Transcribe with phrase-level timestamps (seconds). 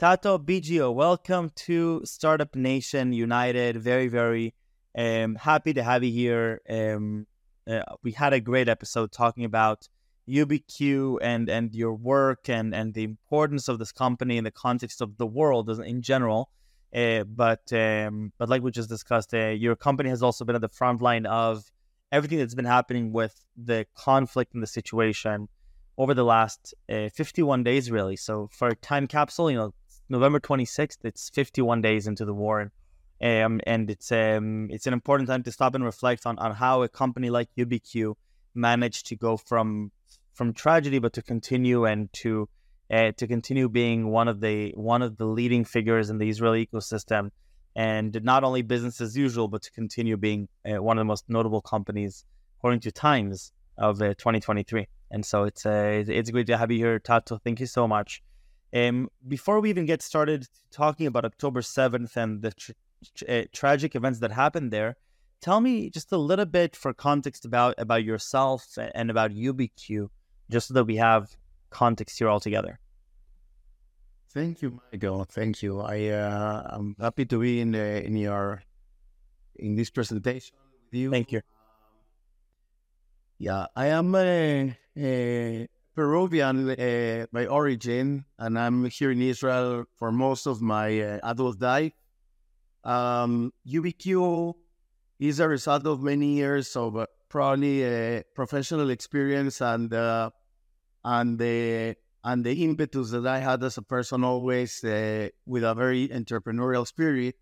[0.00, 3.76] Tato Bigio, welcome to Startup Nation United.
[3.76, 4.54] Very, very
[4.96, 6.62] um, happy to have you here.
[6.70, 7.26] Um,
[7.70, 9.90] uh, we had a great episode talking about
[10.26, 15.02] UBQ and and your work and and the importance of this company in the context
[15.02, 16.48] of the world in general.
[16.96, 20.62] Uh, but um, but like we just discussed, uh, your company has also been at
[20.62, 21.70] the front line of
[22.10, 25.46] everything that's been happening with the conflict and the situation
[25.98, 28.16] over the last uh, 51 days, really.
[28.16, 29.74] So for time capsule, you know,
[30.10, 32.72] November 26th, it's 51 days into the war.
[33.22, 36.82] Um, and it's um, it's an important time to stop and reflect on, on how
[36.82, 38.14] a company like UBQ
[38.54, 39.92] managed to go from
[40.32, 42.48] from tragedy, but to continue and to
[42.90, 46.66] uh, to continue being one of the one of the leading figures in the Israeli
[46.66, 47.30] ecosystem,
[47.76, 51.24] and not only business as usual, but to continue being uh, one of the most
[51.28, 52.24] notable companies
[52.58, 54.86] according to Times of uh, 2023.
[55.10, 57.38] And so it's uh, it's great to have you here, Tato.
[57.38, 58.22] Thank you so much.
[58.72, 62.72] Um, before we even get started talking about October 7th and the tr-
[63.28, 64.96] uh, tragic events that happened there.
[65.40, 70.08] Tell me just a little bit for context about about yourself and about UBQ,
[70.50, 71.34] just so that we have
[71.70, 72.78] context here all together.
[74.32, 75.24] Thank you, Michael.
[75.24, 75.80] Thank you.
[75.80, 78.62] I uh, I'm happy to be in the, in your
[79.56, 81.10] in this presentation with you.
[81.10, 81.40] Thank you.
[83.38, 85.66] Yeah, I am a, a
[86.00, 91.60] Peruvian uh, by origin, and I'm here in Israel for most of my uh, adult
[91.60, 91.92] life.
[92.84, 94.54] Um, UBQ
[95.18, 100.30] is a result of many years of uh, probably a professional experience and uh,
[101.04, 105.74] and the and the impetus that I had as a person always uh, with a
[105.74, 107.34] very entrepreneurial spirit.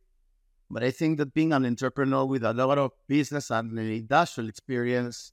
[0.68, 5.30] But I think that being an entrepreneur with a lot of business and industrial experience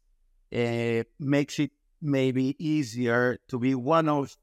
[0.55, 1.71] uh, makes it
[2.06, 4.36] maybe easier to be one of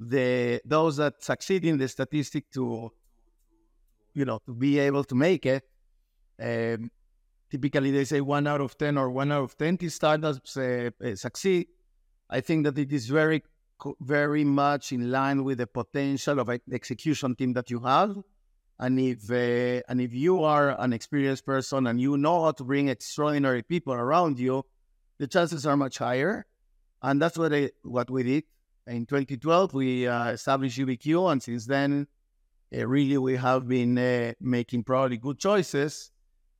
[0.00, 2.90] the those that succeed in the statistic to
[4.14, 5.64] you know, to be able to make it.
[6.40, 6.90] Um,
[7.50, 11.14] typically, they say one out of 10 or one out of 20 startups uh, uh,
[11.14, 11.68] succeed.
[12.28, 13.42] I think that it is very,
[14.00, 18.16] very much in line with the potential of the execution team that you have.
[18.78, 22.64] And if uh, and if you are an experienced person and you know how to
[22.64, 24.64] bring extraordinary people around you,
[25.18, 26.46] the chances are much higher.
[27.02, 28.44] And that's what I, what we did
[28.86, 29.74] in 2012.
[29.74, 32.06] We uh, established UBQ, and since then
[32.74, 36.10] uh, really we have been uh, making probably good choices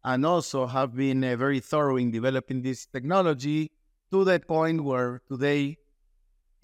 [0.04, 3.70] and also have been uh, very thorough in developing this technology
[4.10, 5.78] to the point where today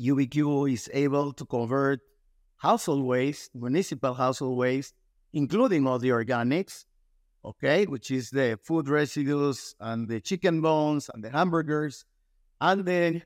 [0.00, 2.00] UBQ is able to convert
[2.56, 4.94] household waste, municipal household waste,
[5.32, 6.84] including all the organics,
[7.44, 12.04] okay, which is the food residues and the chicken bones and the hamburgers
[12.60, 13.22] and the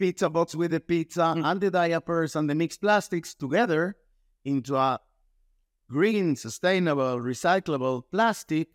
[0.00, 1.44] pizza box with the pizza mm.
[1.44, 3.94] and the diapers and the mixed plastics together
[4.44, 4.98] into a
[5.90, 8.68] green, sustainable, recyclable plastic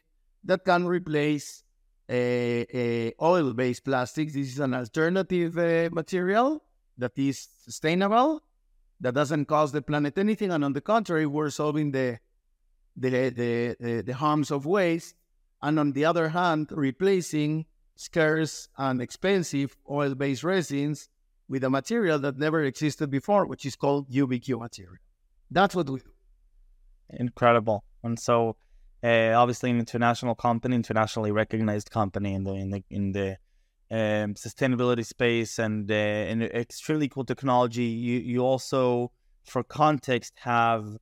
[0.44, 1.64] that can replace
[2.08, 4.34] a, a oil-based plastics.
[4.34, 6.64] This is an alternative uh, material
[7.00, 8.44] that is sustainable,
[9.02, 12.20] that doesn't cost the planet anything, and on the contrary, we're solving the
[12.96, 15.16] the the, the, the harms of waste,
[15.62, 17.66] and on the other hand, replacing
[17.96, 21.10] scarce and expensive oil-based resins
[21.48, 24.98] with a material that never existed before, which is called UBQ material.
[25.52, 26.16] That's what we do
[27.10, 27.84] incredible.
[28.04, 28.56] And so,
[29.04, 33.38] uh, obviously, an international company, internationally recognized company in the in the in the
[33.92, 37.84] um, sustainability space, and uh, extremely cool technology.
[37.84, 39.12] You you also,
[39.44, 40.98] for context, have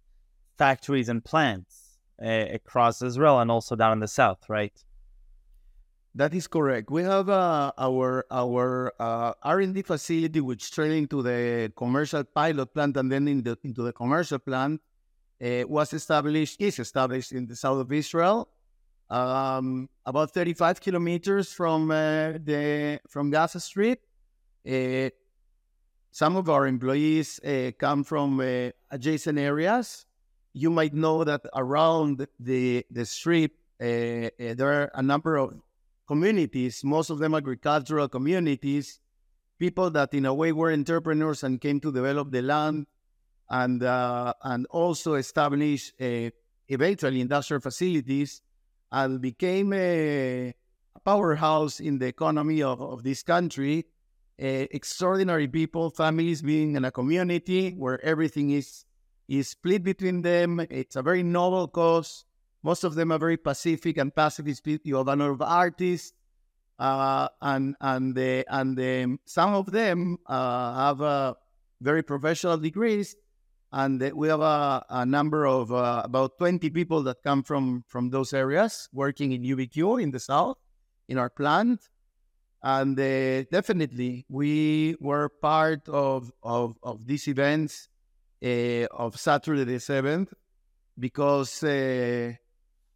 [0.58, 4.74] factories and plants uh, across Israel and also down in the south, right?
[6.16, 6.92] That is correct.
[6.92, 12.24] We have uh, our our uh, R and D facility, which turned into the commercial
[12.24, 14.80] pilot plant, and then in the, into the commercial plant
[15.42, 18.48] uh, was established, is established in the south of Israel,
[19.10, 24.00] um, about 35 kilometers from uh, the from Gaza Strip.
[24.70, 25.10] Uh,
[26.12, 28.40] some of our employees uh, come from
[28.92, 30.06] adjacent areas.
[30.54, 35.56] You might know that around the the strip there are a number of
[36.08, 39.00] communities, most of them agricultural communities,
[39.60, 42.86] people that in a way were entrepreneurs and came to develop the land
[43.50, 46.30] and uh, and also establish uh,
[46.68, 48.42] eventually industrial facilities
[48.92, 50.54] and became a
[51.04, 53.86] powerhouse in the economy of, of this country.
[54.42, 58.86] Uh, extraordinary people, families being in a community where everything is
[59.28, 60.60] is split between them.
[60.70, 62.26] It's a very noble cause.
[62.64, 64.88] Most of them are very pacific and pacifist people.
[64.88, 66.14] You have a lot of artists,
[66.80, 71.34] uh, and and the, and the, some of them uh, have uh,
[71.82, 73.16] very professional degrees
[73.74, 78.10] and we have a, a number of uh, about 20 people that come from from
[78.10, 80.58] those areas working in UBQ in the south
[81.10, 81.90] in our plant
[82.62, 87.90] and uh, definitely we were part of of, of these events
[88.44, 90.32] uh, of Saturday the 7th
[91.00, 91.64] because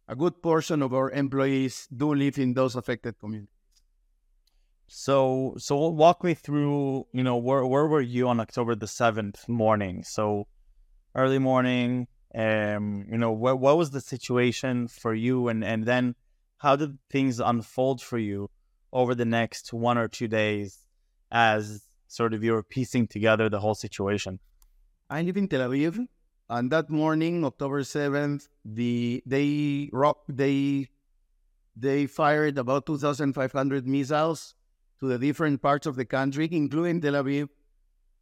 [0.08, 3.52] a good portion of our employees do live in those affected communities.
[4.86, 7.06] So, so walk me through.
[7.12, 10.02] You know, where where were you on October the seventh morning?
[10.02, 10.46] So,
[11.14, 12.08] early morning.
[12.34, 16.14] Um, you know, what what was the situation for you, and and then
[16.58, 18.50] how did things unfold for you
[18.92, 20.86] over the next one or two days
[21.30, 24.40] as sort of you were piecing together the whole situation?
[25.10, 26.06] I live in Tel Aviv,
[26.50, 30.88] and that morning, October seventh, the they rock they
[31.76, 34.54] they fired about two thousand five hundred missiles
[35.00, 37.48] to the different parts of the country, including Tel Aviv.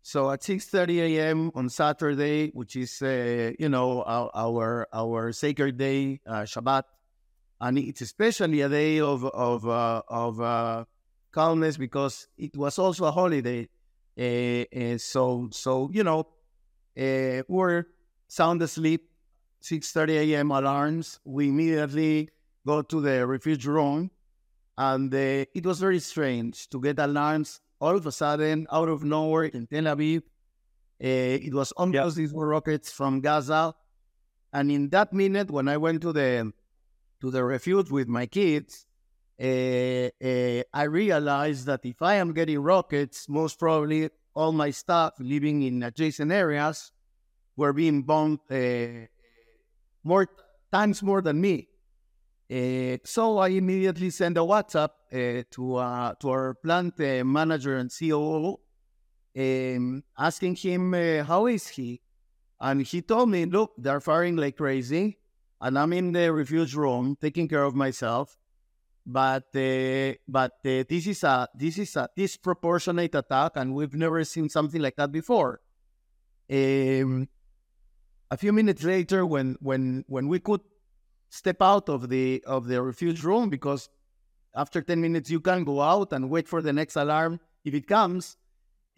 [0.03, 1.51] So at 6:30 a.m.
[1.55, 6.85] on Saturday, which is uh, you know our, our, our sacred day, uh, Shabbat,
[7.61, 10.85] and it's especially a day of of uh, of uh,
[11.33, 13.69] calmness because it was also a holiday.
[14.19, 16.21] Uh, so so you know
[16.97, 17.85] uh, we're
[18.29, 19.11] sound asleep.
[19.63, 20.51] 6:30 a.m.
[20.51, 21.19] alarms.
[21.25, 22.31] We immediately
[22.67, 24.11] go to the refuge room
[24.79, 29.05] and uh, it was very strange to get alarms all of a sudden out of
[29.05, 30.19] nowhere in Tel Aviv.
[30.19, 33.75] Uh, it was almost these were rockets from Gaza,
[34.53, 36.53] and in that minute, when I went to the
[37.21, 38.87] to the refuge with my kids,
[39.41, 45.13] uh, uh, I realized that if I am getting rockets, most probably all my staff
[45.19, 46.93] living in adjacent areas
[47.57, 49.07] were being bombed uh,
[50.05, 50.29] more
[50.73, 51.69] times more than me.
[52.51, 57.77] Uh, so I immediately sent a WhatsApp uh, to uh, to our plant uh, manager
[57.77, 58.61] and COO,
[59.39, 62.03] um, asking him uh, how is he,
[62.61, 65.19] and he told me, "Look, they're firing like crazy,
[65.61, 68.39] and I'm in the refuge room taking care of myself,
[69.07, 69.51] but
[70.29, 74.97] but this is a this is a disproportionate attack, and we've never seen something like
[74.97, 75.61] that before."
[76.51, 77.29] Um,
[78.31, 80.61] a few minutes later, when when when we could
[81.29, 83.89] step out of the of the refuge room because
[84.55, 87.87] after 10 minutes you can go out and wait for the next alarm if it
[87.87, 88.37] comes.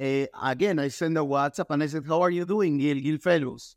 [0.01, 3.19] Uh, again i sent a whatsapp and i said how are you doing gil gil
[3.19, 3.77] fellows?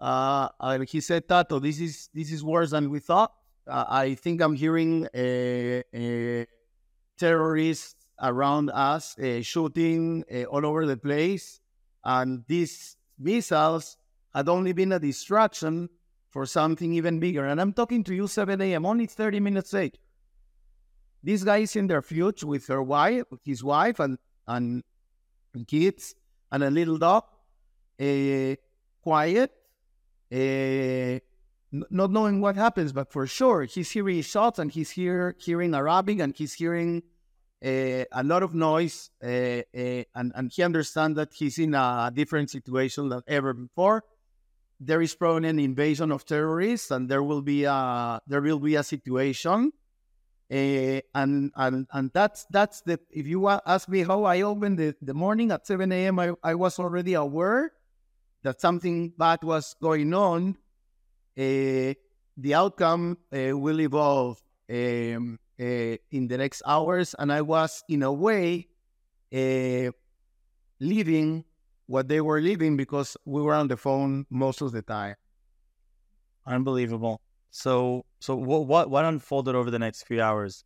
[0.00, 3.32] Uh, and he said tato this is this is worse than we thought.
[3.66, 5.06] Uh, i think i'm hearing
[7.16, 11.60] terrorists around us shooting all over the place.
[12.04, 13.96] And these missiles
[14.34, 15.88] had only been a distraction
[16.30, 17.44] for something even bigger.
[17.46, 19.98] And I'm talking to you 7 a.m., only 30 minutes late.
[21.22, 24.18] This guy is in their future with her wife, his wife, and,
[24.48, 24.82] and,
[25.68, 26.14] kids,
[26.50, 27.24] and a little dog,
[28.00, 28.56] uh,
[29.02, 29.52] quiet,
[30.32, 31.18] uh,
[31.90, 36.18] not knowing what happens, but for sure, he's hearing shots and he's hear, hearing Arabic
[36.18, 37.02] and he's hearing
[37.64, 39.64] uh, a lot of noise, and,
[40.14, 44.02] and he understands that he's in a different situation than ever before
[44.84, 48.74] there is probably an invasion of terrorists, and there will be a there will be
[48.74, 49.72] a situation,
[50.50, 54.94] uh, and and and that's that's the if you ask me how I opened the,
[55.00, 56.18] the morning at seven a.m.
[56.18, 57.72] I, I was already aware
[58.42, 60.56] that something bad was going on.
[61.38, 61.94] Uh,
[62.36, 68.12] the outcome uh, will evolve um, in the next hours, and I was in a
[68.12, 68.68] way
[70.80, 71.44] living
[71.92, 75.14] what they were living because we were on the phone most of the time.
[76.46, 77.20] Unbelievable.
[77.50, 80.64] So, so what what what unfolded over the next few hours?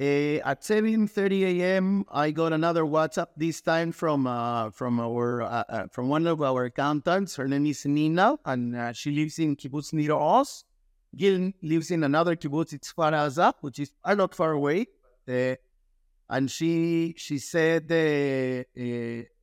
[0.00, 3.30] Uh, at 7:30 a.m., I got another WhatsApp.
[3.36, 7.34] This time from uh, from our uh, uh, from one of our accountants.
[7.34, 10.64] Her name is Nina, and uh, she lives in Kibbutz Nir Oz.
[11.16, 14.86] Gil lives in another kibbutz, it's Kfar Aza, which is not far away.
[15.28, 15.54] Uh,
[16.28, 17.88] and she she said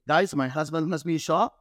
[0.08, 1.54] guys, my husband has been shot.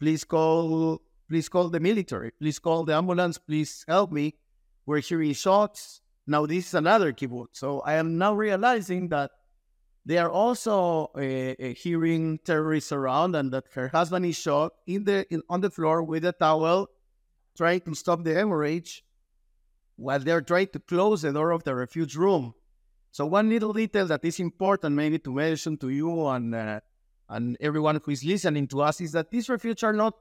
[0.00, 2.30] Please call, please call the military.
[2.32, 3.38] Please call the ambulance.
[3.38, 4.34] Please help me.
[4.86, 6.00] We're hearing shots.
[6.26, 7.52] Now this is another kibbutz.
[7.52, 9.30] So I am now realizing that
[10.06, 15.04] they are also uh, uh, hearing terrorists around, and that her husband is shot in
[15.04, 16.88] the in, on the floor with a towel,
[17.56, 19.02] trying to stop the hemorrhage,
[19.96, 22.52] while they're trying to close the door of the refuge room.
[23.12, 26.80] So one little detail that is important, maybe to mention to you and uh,
[27.34, 30.14] and everyone who is listening to us is that these refuges are not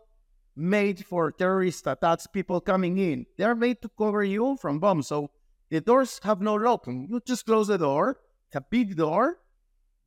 [0.56, 3.26] made for terrorist attacks, people coming in.
[3.38, 5.08] They are made to cover you from bombs.
[5.08, 5.30] So
[5.70, 7.08] the doors have no locking.
[7.10, 8.20] You just close the door.
[8.48, 9.38] It's a big door,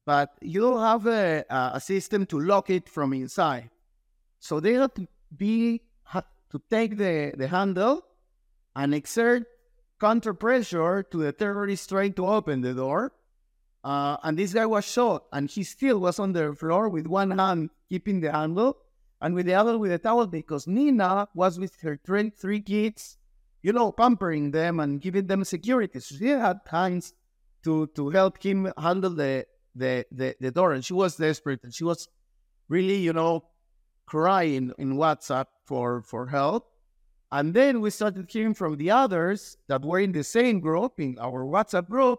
[0.04, 3.70] but you don't have a, a system to lock it from inside.
[4.38, 5.82] So they have to be
[6.12, 8.04] to take the, the handle
[8.74, 9.44] and exert
[10.00, 13.12] counter pressure to the terrorist trying to open the door.
[13.86, 17.30] Uh, and this guy was shot, and he still was on the floor with one
[17.30, 18.76] hand keeping the handle
[19.20, 23.16] and with the other with a towel because Nina was with her three, kids,
[23.62, 26.00] you know, pampering them and giving them security.
[26.00, 27.14] So she had hands
[27.62, 31.72] to to help him handle the the the, the door, and she was desperate, and
[31.72, 32.08] she was
[32.68, 33.44] really, you know,
[34.04, 36.66] crying in WhatsApp for for help.
[37.30, 41.18] And then we started hearing from the others that were in the same group, in
[41.20, 42.18] our WhatsApp group,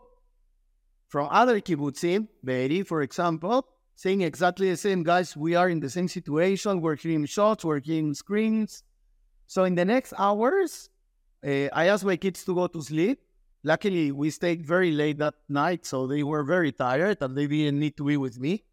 [1.07, 5.89] from other kibbutzim, Be'eri, for example, saying exactly the same, guys, we are in the
[5.89, 8.83] same situation, we're hearing shots, we're hearing screams.
[9.47, 10.89] So in the next hours,
[11.45, 13.19] uh, I asked my kids to go to sleep.
[13.63, 17.79] Luckily, we stayed very late that night, so they were very tired and they didn't
[17.79, 18.63] need to be with me.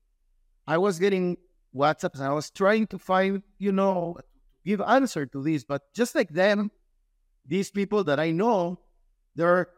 [0.67, 1.37] I was getting
[1.75, 4.19] WhatsApps and I was trying to find, you know,
[4.64, 5.64] give answer to this.
[5.64, 6.71] But just like them,
[7.47, 8.81] these people that I know,
[9.35, 9.69] there are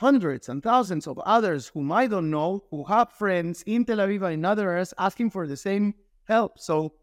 [0.00, 4.22] hundreds and thousands of others whom I don't know who have friends in Tel Aviv
[4.22, 5.92] and in other areas asking for the same
[6.24, 6.58] help.
[6.58, 6.94] So,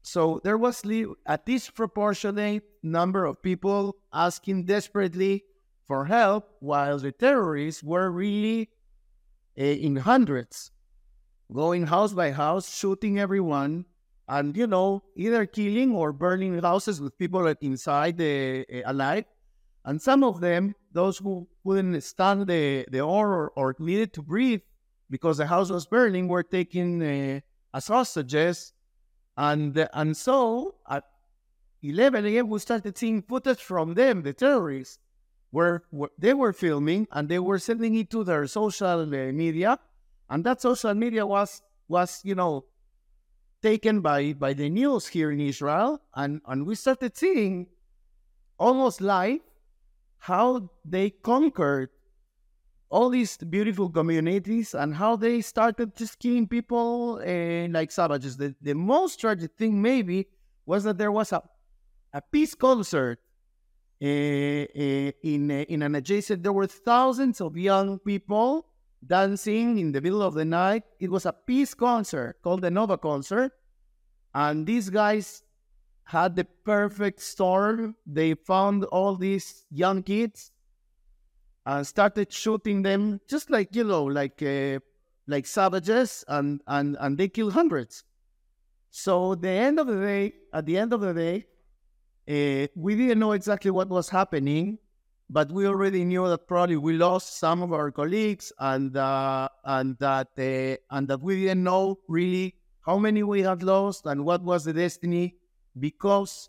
[0.00, 0.82] so there was
[1.26, 5.44] a disproportionate number of people asking desperately
[5.86, 8.70] for help, while the terrorists were really
[9.58, 10.72] uh, in hundreds,
[11.52, 13.84] going house by house, shooting everyone,
[14.26, 19.26] and you know either killing or burning houses with people inside uh, alive
[19.86, 24.60] and some of them those who couldn't stand the the or, or needed to breathe
[25.08, 27.40] because the house was burning were taken uh,
[27.72, 28.72] as hostages.
[29.36, 31.04] And uh, and so at
[31.82, 34.98] 11 a.m we started seeing footage from them the terrorists
[35.50, 39.78] where, where they were filming and they were sending it to their social uh, media.
[40.28, 42.64] And that social media was was you know
[43.62, 47.66] taken by, by the news here in Israel, and, and we started seeing
[48.58, 49.40] almost live
[50.18, 51.90] how they conquered
[52.88, 58.36] all these beautiful communities and how they started just killing people uh, like savages.
[58.36, 60.28] The, the most tragic thing, maybe,
[60.64, 61.42] was that there was a,
[62.12, 63.18] a peace concert
[64.00, 68.66] uh, uh, in, in an adjacent, there were thousands of young people
[69.06, 70.82] dancing in the middle of the night.
[71.00, 73.52] It was a peace concert called the Nova Concert.
[74.34, 75.42] And these guys
[76.06, 77.96] had the perfect storm.
[78.06, 80.52] They found all these young kids
[81.64, 84.80] and started shooting them just like, you know, like uh,
[85.26, 88.04] like savages and, and, and they killed hundreds.
[88.90, 91.46] So the end of the day, at the end of the day,
[92.28, 94.78] uh, we didn't know exactly what was happening
[95.28, 99.98] but we already knew that probably we lost some of our colleagues and uh, and
[99.98, 104.42] that uh, and that we didn't know really how many we had lost and what
[104.42, 105.34] was the destiny
[105.78, 106.48] because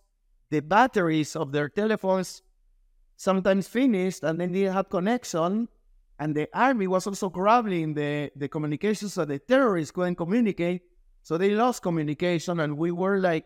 [0.50, 2.42] the batteries of their telephones
[3.16, 5.68] sometimes finished and then they had connection
[6.20, 10.82] and the army was also grabbing the, the communications so the terrorists couldn't communicate
[11.24, 13.46] so they lost communication and we were like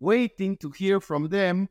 [0.00, 1.68] waiting to hear from them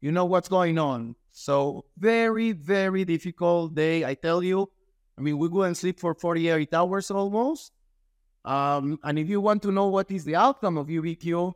[0.00, 4.70] you know what's going on so very, very difficult day, I tell you.
[5.18, 7.72] I mean, we and sleep for 48 hours almost.
[8.44, 11.54] Um, and if you want to know what is the outcome of UBQ,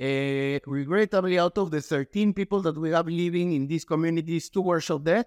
[0.00, 4.48] uh, eh, regrettably, out of the 13 people that we have living in these communities,
[4.48, 5.26] two were shot dead.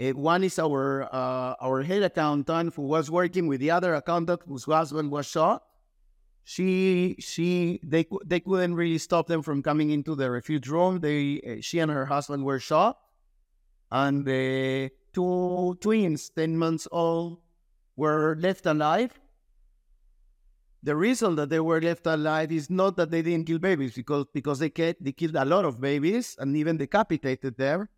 [0.00, 4.40] Uh, one is our uh, our head accountant who was working with the other accountant
[4.46, 5.62] whose husband was shot
[6.44, 11.00] she she they they couldn't really stop them from coming into the refuge room.
[11.00, 12.98] They eh, she and her husband were shot,
[13.90, 17.38] and the two twins, ten months old,
[17.96, 19.18] were left alive.
[20.82, 24.26] The reason that they were left alive is not that they didn't kill babies, because
[24.32, 24.70] because they
[25.00, 27.88] they killed a lot of babies and even decapitated them.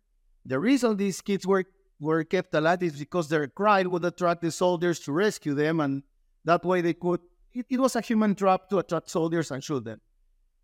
[0.45, 1.65] The reason these kids were
[1.99, 6.03] were kept alive is because their cry would attract the soldiers to rescue them, and
[6.43, 7.21] that way they could
[7.55, 9.99] it, it was a human trap to attract soldiers and shoot them.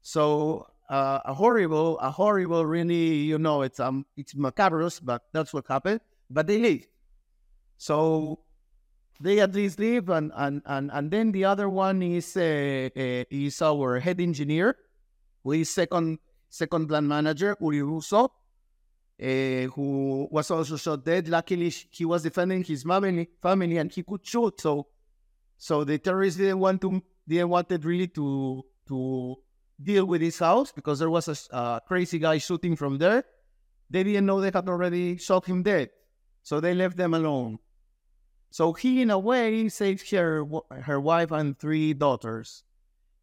[0.01, 5.53] So uh, a horrible, a horrible, really, you know, it's um, it's macabrous, but that's
[5.53, 6.01] what happened.
[6.29, 6.85] But they live.
[7.77, 8.43] So
[9.21, 13.23] they at least live, and and and, and then the other one is uh, uh,
[13.29, 14.75] is our head engineer,
[15.43, 21.27] who is second second plant manager Uri Russo, uh, who was also shot dead.
[21.27, 24.59] Luckily, he was defending his family, family, and he could shoot.
[24.59, 24.87] So
[25.57, 29.35] so the terrorists didn't want to didn't wanted really to to
[29.81, 33.23] deal with his house because there was a crazy guy shooting from there.
[33.89, 35.89] They didn't know they had already shot him dead,
[36.41, 37.59] so they left them alone.
[38.51, 40.45] So he, in a way, saved her
[40.83, 42.63] her wife and three daughters.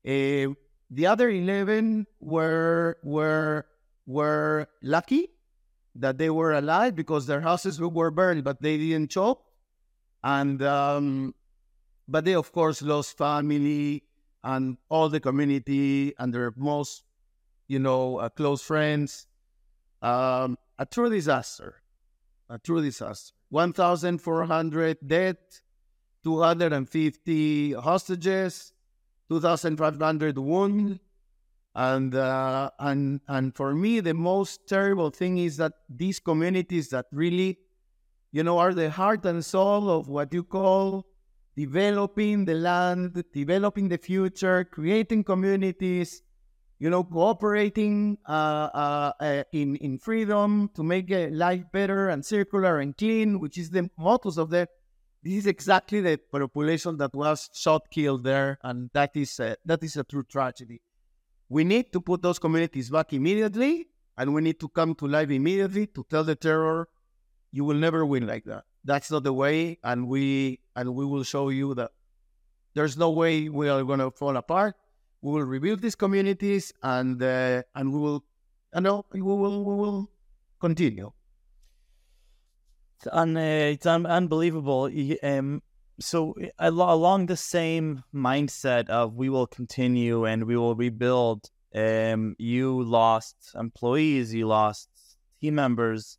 [0.06, 0.56] Uh,
[0.90, 3.66] The other 11 were were
[4.06, 5.36] were lucky
[5.94, 9.44] that they were alive because their houses were burned, but they didn't choke.
[10.24, 11.34] And um,
[12.08, 14.04] but they of course lost family
[14.42, 17.04] and all the community and their most,
[17.68, 19.26] you know, uh, close friends.
[20.00, 21.82] Um, a true disaster,
[22.48, 23.37] a true disaster.
[23.50, 25.36] 1,400 dead,
[26.24, 28.72] 250 hostages,
[29.30, 31.00] 2,500 wounded.
[31.74, 37.06] And, uh, and, and for me, the most terrible thing is that these communities that
[37.12, 37.58] really,
[38.32, 41.06] you know, are the heart and soul of what you call
[41.58, 46.22] developing the land, developing the future, creating communities,
[46.78, 52.78] you know, cooperating uh, uh, uh, in in freedom to make life better and circular
[52.78, 54.68] and clean, which is the mottos of the
[55.22, 59.82] this is exactly the population that was shot killed there, and that is a, that
[59.82, 60.80] is a true tragedy.
[61.48, 65.30] We need to put those communities back immediately, and we need to come to life
[65.30, 66.88] immediately to tell the terror,
[67.50, 68.64] you will never win like that.
[68.84, 71.90] That's not the way, and we and we will show you that
[72.74, 74.76] there's no way we are going to fall apart.
[75.20, 78.24] We will rebuild these communities, and uh, and we will,
[78.72, 80.10] I know, we will we will
[80.60, 81.12] continue.
[82.96, 84.90] It's, uh, it's un- unbelievable.
[85.22, 85.62] Um,
[86.00, 91.50] so along the same mindset of we will continue and we will rebuild.
[91.74, 94.88] Um, you lost employees, you lost
[95.40, 96.18] team members.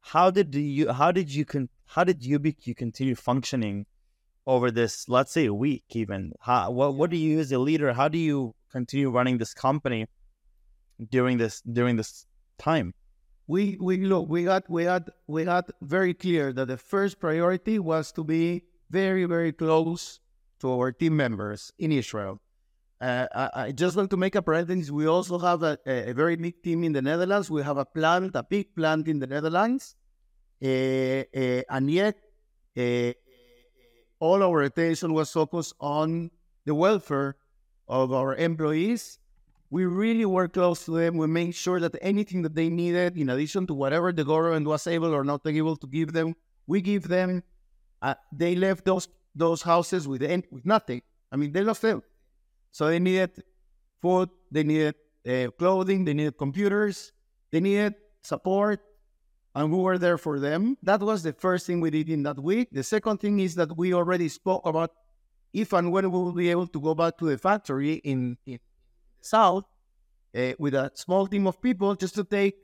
[0.00, 0.92] How did you?
[0.92, 1.44] How did you?
[1.44, 2.38] Con- how did you?
[2.38, 3.86] Be, you continue functioning
[4.46, 5.08] over this?
[5.08, 6.32] Let's say a week, even.
[6.40, 6.70] How?
[6.70, 6.94] What?
[6.94, 7.92] What do you as a leader?
[7.92, 10.06] How do you continue running this company
[11.10, 12.26] during this during this
[12.58, 12.94] time?
[13.46, 17.78] we we look we got we had we had very clear that the first priority
[17.78, 20.20] was to be very very close
[20.60, 22.40] to our team members in Israel.
[22.98, 24.90] Uh, I, I, just want to make a parenthesis.
[24.90, 27.50] We also have a, a, very big team in the Netherlands.
[27.50, 29.94] We have a plant, a big plant in the Netherlands,
[30.64, 32.16] uh, uh, and yet
[32.74, 33.12] uh,
[34.18, 36.30] all our attention was focused on
[36.64, 37.36] the welfare
[37.88, 39.18] of our employees
[39.70, 41.16] we really work close to them.
[41.16, 44.86] We make sure that anything that they needed, in addition to whatever the government was
[44.86, 46.34] able or not able to give them,
[46.66, 47.42] we give them.
[48.00, 51.02] Uh, they left those those houses with with nothing.
[51.32, 52.02] I mean, they lost them.
[52.70, 53.42] So they needed
[54.00, 54.94] food, they needed
[55.26, 57.12] uh, clothing, they needed computers,
[57.50, 58.80] they needed support,
[59.56, 60.76] and we were there for them.
[60.82, 62.68] That was the first thing we did in that week.
[62.70, 64.92] The second thing is that we already spoke about
[65.54, 68.60] if and when we will be able to go back to the factory in, in
[69.22, 69.64] south
[70.36, 72.58] uh, with a small team of people just to take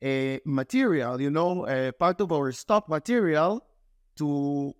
[0.00, 3.66] a material, you know, a part of our stock material
[4.16, 4.72] to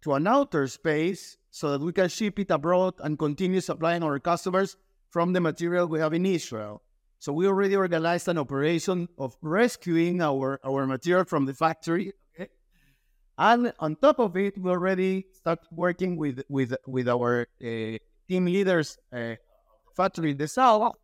[0.00, 4.18] to an outer space so that we can ship it abroad and continue supplying our
[4.18, 4.78] customers
[5.10, 6.82] from the material we have in Israel.
[7.22, 12.12] So we already organized an operation of rescuing our, our material from the factory.
[12.34, 12.50] Okay?
[13.38, 18.46] And on top of it, we already start working with with with our uh, team
[18.46, 19.36] leaders uh,
[19.96, 20.96] factory in the south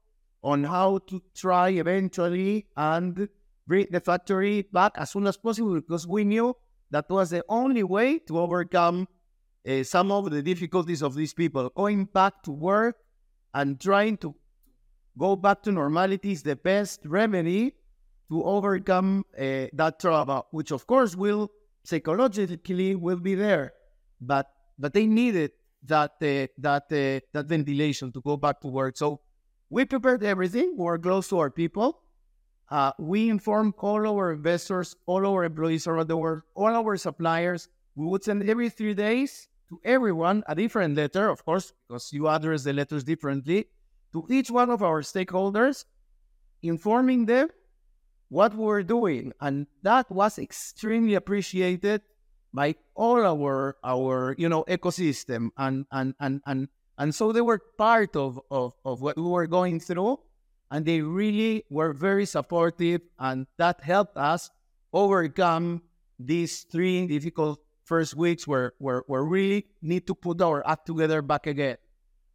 [0.42, 3.28] on how to try eventually and
[3.68, 6.52] bring the factory back as soon as possible because we knew
[6.90, 9.07] that was the only way to overcome
[9.68, 11.70] uh, some of the difficulties of these people.
[11.76, 12.96] Going back to work
[13.54, 14.35] and trying to
[15.18, 17.74] go back to normality is the best remedy
[18.31, 21.50] to overcome uh, that trauma, which of course will
[21.85, 23.72] psychologically will be there,
[24.20, 24.46] but
[24.78, 25.50] but they needed
[25.85, 28.96] that uh, that uh, that ventilation to go back to work.
[28.96, 29.20] So
[29.70, 30.74] we prepared everything.
[30.76, 32.00] We were close to our people.
[32.70, 37.68] Uh, we informed all our investors, all our employees around the world, all our suppliers.
[37.94, 42.28] We would send every three days to everyone a different letter, of course, because you
[42.28, 43.68] address the letters differently,
[44.12, 45.85] to each one of our stakeholders,
[46.62, 47.49] informing them
[48.29, 49.33] what we were doing.
[49.40, 52.03] And that was extremely appreciated
[52.53, 55.51] by all our our you know ecosystem.
[55.57, 56.68] And and and and
[56.99, 60.21] and so they were part of of, of what we were going through.
[60.71, 63.01] And they really were very supportive.
[63.18, 64.51] And that helped us
[64.92, 65.83] overcome
[66.18, 70.87] these three difficult first weeks where where, where we really need to put our act
[70.87, 71.77] together back again.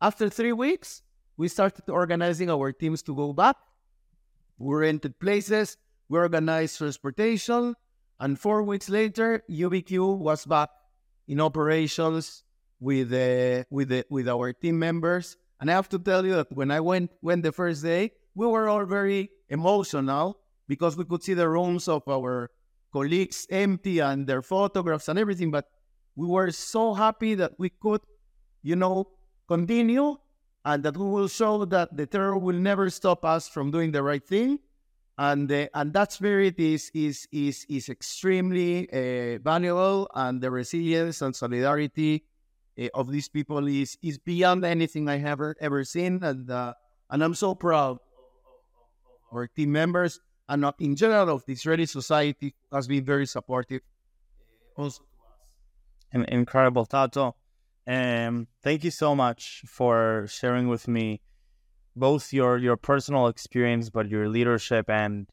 [0.02, 1.03] After three weeks
[1.38, 3.56] we started organizing our teams to go back
[4.58, 5.78] we rented places
[6.10, 7.76] we organized transportation
[8.24, 10.70] and four weeks later, UBQ was back
[11.28, 12.44] in operations
[12.80, 15.36] with uh, with the, with our team members.
[15.60, 18.48] And I have to tell you that when I went went the first day, we
[18.48, 22.50] were all very emotional because we could see the rooms of our
[22.94, 25.52] colleagues empty and their photographs and everything.
[25.52, 25.66] But
[26.16, 28.02] we were so happy that we could,
[28.62, 29.10] you know,
[29.48, 30.16] continue
[30.66, 34.04] and that we will show that the terror will never stop us from doing the
[34.04, 34.60] right thing.
[35.18, 41.22] And uh, and that spirit is is is is extremely uh, valuable, and the resilience
[41.22, 42.24] and solidarity
[42.82, 46.74] uh, of these people is is beyond anything I have ever, seen, and uh,
[47.12, 48.00] and I'm so proud
[49.32, 53.82] of our team members and in general of the Israeli society has been very supportive
[54.78, 56.26] uh, also to us.
[56.30, 57.36] Incredible, Tato.
[57.86, 61.22] Um, thank you so much for sharing with me
[61.96, 65.28] both your your personal experience, but your leadership and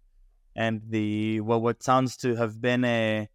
[0.56, 3.28] and the what what sounds to have been a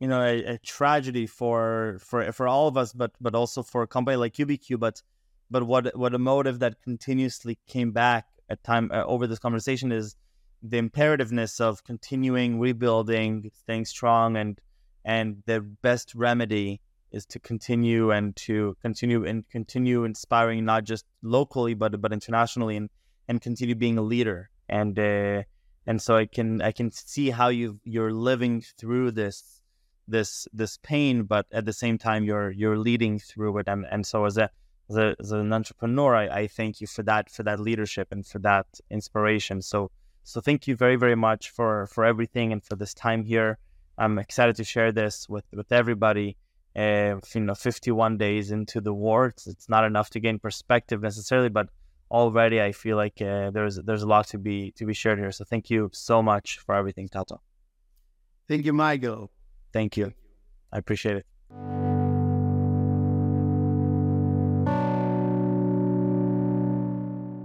[0.00, 3.82] you know a, a, tragedy for for for all of us, but but also for
[3.82, 4.78] a company like UBQ.
[4.78, 5.02] But
[5.50, 9.92] but what what a motive that continuously came back at time uh, over this conversation
[9.92, 10.16] is
[10.62, 14.60] the imperativeness of continuing rebuilding, staying strong, and
[15.04, 16.80] and the best remedy
[17.14, 22.76] is to continue and to continue and continue inspiring not just locally but but internationally
[22.76, 22.90] and
[23.28, 24.50] and continue being a leader.
[24.68, 25.42] And uh,
[25.86, 29.62] and so I can I can see how you you're living through this
[30.06, 33.68] this this pain but at the same time you're you're leading through it.
[33.68, 34.50] And and so as a
[34.90, 38.26] as, a, as an entrepreneur I, I thank you for that for that leadership and
[38.26, 39.62] for that inspiration.
[39.62, 39.90] So
[40.24, 43.58] so thank you very very much for for everything and for this time here.
[43.96, 46.36] I'm excited to share this with with everybody
[46.76, 51.00] uh, you know 51 days into the war it's, it's, not enough to gain perspective
[51.00, 51.68] necessarily but
[52.10, 55.32] already i feel like uh, there's there's a lot to be to be shared here.
[55.32, 57.40] So thank you so much for everything tato.
[58.48, 59.30] Thank you michael.
[59.72, 60.12] Thank you.
[60.72, 61.83] I appreciate it